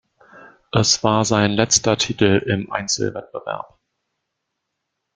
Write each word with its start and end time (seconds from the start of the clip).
Es 0.71 1.03
war 1.03 1.25
sein 1.25 1.51
letzter 1.51 1.95
Titel 1.95 2.41
im 2.47 2.71
Einzelwettbewerb. 2.71 3.77